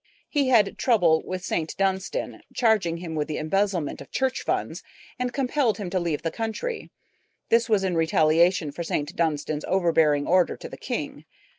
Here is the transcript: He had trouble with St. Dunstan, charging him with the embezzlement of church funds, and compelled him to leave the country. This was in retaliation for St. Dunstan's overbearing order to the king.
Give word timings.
He 0.31 0.47
had 0.47 0.79
trouble 0.79 1.21
with 1.23 1.45
St. 1.45 1.75
Dunstan, 1.77 2.41
charging 2.55 2.97
him 2.97 3.13
with 3.13 3.27
the 3.27 3.37
embezzlement 3.37 4.01
of 4.01 4.09
church 4.09 4.41
funds, 4.41 4.81
and 5.19 5.31
compelled 5.31 5.77
him 5.77 5.91
to 5.91 5.99
leave 5.99 6.23
the 6.23 6.31
country. 6.31 6.89
This 7.49 7.69
was 7.69 7.83
in 7.83 7.93
retaliation 7.95 8.71
for 8.71 8.81
St. 8.81 9.15
Dunstan's 9.15 9.63
overbearing 9.67 10.25
order 10.25 10.57
to 10.57 10.67
the 10.67 10.75
king. 10.75 11.25